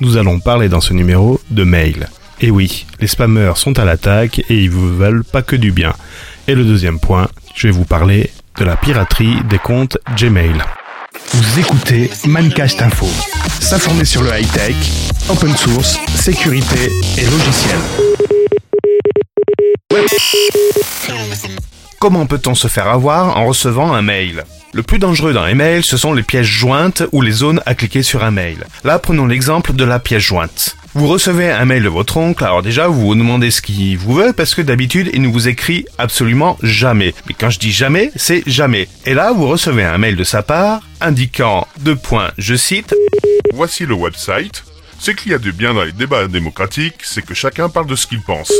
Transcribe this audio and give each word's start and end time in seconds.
nous 0.00 0.16
allons 0.16 0.40
parler 0.40 0.68
dans 0.68 0.80
ce 0.80 0.92
numéro 0.92 1.40
de 1.50 1.64
mail. 1.64 2.08
Et 2.40 2.50
oui, 2.50 2.86
les 3.00 3.06
spammers 3.06 3.56
sont 3.56 3.78
à 3.78 3.84
l'attaque 3.84 4.40
et 4.48 4.54
ils 4.54 4.70
vous 4.70 4.96
veulent 4.96 5.24
pas 5.24 5.42
que 5.42 5.56
du 5.56 5.72
bien. 5.72 5.92
Et 6.46 6.54
le 6.54 6.64
deuxième 6.64 7.00
point, 7.00 7.28
je 7.54 7.66
vais 7.66 7.72
vous 7.72 7.84
parler 7.84 8.30
de 8.58 8.64
la 8.64 8.76
piraterie 8.76 9.36
des 9.48 9.58
comptes 9.58 9.98
Gmail. 10.16 10.62
Vous 11.32 11.58
écoutez 11.58 12.10
Mancast 12.26 12.80
Info. 12.80 13.06
S'informer 13.60 14.04
sur 14.04 14.22
le 14.22 14.30
high-tech, 14.30 14.76
open 15.28 15.54
source, 15.56 15.98
sécurité 16.14 16.90
et 17.18 17.24
logiciel. 17.24 18.07
Comment 22.00 22.26
peut-on 22.26 22.54
se 22.54 22.68
faire 22.68 22.86
avoir 22.86 23.36
en 23.38 23.46
recevant 23.46 23.92
un 23.92 24.02
mail? 24.02 24.44
Le 24.72 24.84
plus 24.84 25.00
dangereux 25.00 25.32
dans 25.32 25.44
les 25.44 25.54
mails, 25.54 25.82
ce 25.82 25.96
sont 25.96 26.12
les 26.12 26.22
pièces 26.22 26.46
jointes 26.46 27.02
ou 27.10 27.22
les 27.22 27.32
zones 27.32 27.60
à 27.66 27.74
cliquer 27.74 28.04
sur 28.04 28.22
un 28.22 28.30
mail. 28.30 28.58
Là, 28.84 29.00
prenons 29.00 29.26
l'exemple 29.26 29.72
de 29.72 29.82
la 29.82 29.98
pièce 29.98 30.22
jointe. 30.22 30.76
Vous 30.94 31.08
recevez 31.08 31.50
un 31.50 31.64
mail 31.64 31.82
de 31.82 31.88
votre 31.88 32.16
oncle, 32.16 32.44
alors 32.44 32.62
déjà 32.62 32.86
vous 32.86 33.00
vous 33.00 33.14
demandez 33.16 33.50
ce 33.50 33.60
qu'il 33.60 33.98
vous 33.98 34.14
veut 34.14 34.32
parce 34.32 34.54
que 34.54 34.62
d'habitude 34.62 35.10
il 35.12 35.22
ne 35.22 35.28
vous 35.28 35.48
écrit 35.48 35.86
absolument 35.98 36.56
jamais. 36.62 37.14
Mais 37.26 37.34
quand 37.38 37.50
je 37.50 37.58
dis 37.58 37.72
jamais, 37.72 38.12
c'est 38.14 38.44
jamais. 38.46 38.88
Et 39.04 39.14
là 39.14 39.32
vous 39.32 39.48
recevez 39.48 39.84
un 39.84 39.98
mail 39.98 40.14
de 40.14 40.24
sa 40.24 40.42
part 40.42 40.80
indiquant 41.00 41.66
deux 41.80 41.96
points, 41.96 42.30
je 42.38 42.54
cite, 42.54 42.94
Voici 43.54 43.86
le 43.86 43.94
website. 43.94 44.62
Ce 44.98 45.10
qu'il 45.12 45.32
y 45.32 45.34
a 45.34 45.38
de 45.38 45.50
bien 45.50 45.74
dans 45.74 45.84
les 45.84 45.92
débats 45.92 46.26
démocratiques, 46.26 46.96
c'est 47.02 47.24
que 47.24 47.34
chacun 47.34 47.68
parle 47.68 47.86
de 47.86 47.96
ce 47.96 48.06
qu'il 48.06 48.20
pense. 48.20 48.52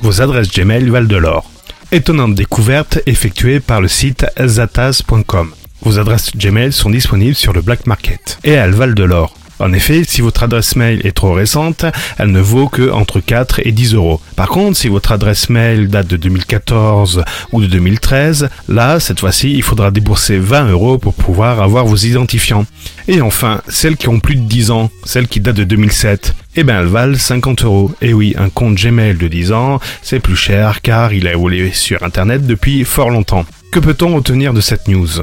Vos 0.00 0.22
adresses 0.22 0.50
Gmail 0.50 0.88
valent 0.88 1.08
de 1.08 1.16
l'or. 1.16 1.50
Étonnante 1.90 2.34
découverte 2.36 3.00
effectuée 3.06 3.58
par 3.58 3.80
le 3.80 3.88
site 3.88 4.24
zataz.com. 4.40 5.50
Vos 5.82 5.98
adresses 5.98 6.36
Gmail 6.36 6.72
sont 6.72 6.90
disponibles 6.90 7.34
sur 7.34 7.52
le 7.52 7.60
black 7.60 7.86
market 7.86 8.38
et 8.44 8.52
elles 8.52 8.72
valent 8.72 8.94
de 8.94 9.02
l'or. 9.02 9.34
En 9.58 9.72
effet, 9.72 10.02
si 10.06 10.20
votre 10.20 10.42
adresse 10.42 10.76
mail 10.76 11.00
est 11.04 11.16
trop 11.16 11.32
récente, 11.32 11.86
elle 12.18 12.30
ne 12.30 12.40
vaut 12.40 12.68
que 12.68 12.90
entre 12.90 13.20
4 13.20 13.60
et 13.64 13.72
10 13.72 13.94
euros. 13.94 14.20
Par 14.36 14.48
contre, 14.48 14.76
si 14.76 14.88
votre 14.88 15.12
adresse 15.12 15.48
mail 15.48 15.88
date 15.88 16.08
de 16.08 16.16
2014 16.16 17.24
ou 17.52 17.62
de 17.62 17.66
2013, 17.66 18.48
là, 18.68 19.00
cette 19.00 19.20
fois-ci, 19.20 19.52
il 19.52 19.62
faudra 19.62 19.90
débourser 19.90 20.38
20 20.38 20.68
euros 20.68 20.98
pour 20.98 21.14
pouvoir 21.14 21.62
avoir 21.62 21.86
vos 21.86 21.96
identifiants. 21.96 22.66
Et 23.08 23.20
enfin, 23.20 23.62
celles 23.68 23.96
qui 23.96 24.08
ont 24.08 24.20
plus 24.20 24.36
de 24.36 24.42
10 24.42 24.70
ans, 24.70 24.90
celles 25.04 25.28
qui 25.28 25.40
datent 25.40 25.56
de 25.56 25.64
2007, 25.64 26.34
eh 26.56 26.64
ben 26.64 26.80
elles 26.80 26.86
valent 26.86 27.16
50 27.16 27.64
euros. 27.64 27.92
Et 28.02 28.12
oui, 28.12 28.34
un 28.38 28.50
compte 28.50 28.74
Gmail 28.76 29.16
de 29.16 29.28
10 29.28 29.52
ans, 29.52 29.80
c'est 30.02 30.20
plus 30.20 30.36
cher 30.36 30.82
car 30.82 31.12
il 31.12 31.26
a 31.26 31.32
évolué 31.32 31.72
sur 31.72 32.02
Internet 32.02 32.46
depuis 32.46 32.84
fort 32.84 33.10
longtemps. 33.10 33.46
Que 33.72 33.78
peut-on 33.78 34.14
retenir 34.16 34.52
de 34.52 34.60
cette 34.60 34.88
news? 34.88 35.22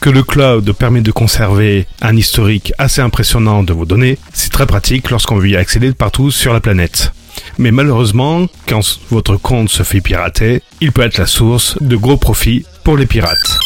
Que 0.00 0.10
le 0.10 0.22
cloud 0.22 0.72
permet 0.72 1.02
de 1.02 1.12
conserver 1.12 1.86
un 2.00 2.16
historique 2.16 2.72
assez 2.78 3.00
impressionnant 3.00 3.62
de 3.62 3.72
vos 3.72 3.84
données, 3.84 4.18
c'est 4.32 4.52
très 4.52 4.66
pratique 4.66 5.10
lorsqu'on 5.10 5.36
veut 5.36 5.50
y 5.50 5.56
accéder 5.56 5.88
de 5.88 5.94
partout 5.94 6.30
sur 6.30 6.52
la 6.52 6.60
planète. 6.60 7.12
Mais 7.58 7.70
malheureusement, 7.70 8.46
quand 8.66 8.80
votre 9.10 9.36
compte 9.36 9.68
se 9.68 9.82
fait 9.82 10.00
pirater, 10.00 10.62
il 10.80 10.92
peut 10.92 11.02
être 11.02 11.18
la 11.18 11.26
source 11.26 11.76
de 11.82 11.96
gros 11.96 12.16
profits 12.16 12.64
pour 12.82 12.96
les 12.96 13.06
pirates. 13.06 13.58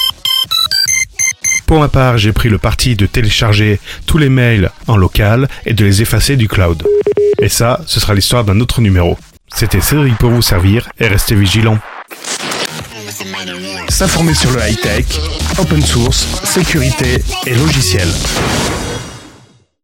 Pour 1.67 1.81
ma 1.81 1.89
part, 1.89 2.19
j'ai 2.19 2.33
pris 2.33 2.49
le 2.49 2.59
parti 2.59 2.95
de 2.95 3.07
télécharger 3.07 3.81
tous 4.07 4.19
les 4.19 4.29
mails 4.29 4.71
en 4.87 4.97
local 4.97 5.49
et 5.65 5.73
de 5.73 5.85
les 5.85 6.03
effacer 6.03 6.37
du 6.37 6.49
cloud. 6.49 6.83
Et 7.41 7.49
ça, 7.49 7.81
ce 7.87 8.01
sera 8.01 8.15
l'histoire 8.15 8.45
d'un 8.45 8.61
autre 8.61 8.81
numéro. 8.81 9.17
C'était 9.55 9.81
Cédric 9.81 10.17
pour 10.19 10.31
vous 10.31 10.43
servir 10.43 10.89
et 10.99 11.07
restez 11.07 11.35
vigilants. 11.35 11.79
S'informer 13.95 14.35
sur 14.35 14.51
le 14.51 14.59
high-tech, 14.59 15.05
open 15.57 15.81
source, 15.81 16.27
sécurité 16.43 17.23
et 17.47 17.55
logiciel. 17.55 18.09